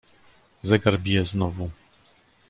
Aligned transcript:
"Zegar 0.61 0.97
bije 0.97 1.25
znowu." 1.25 1.69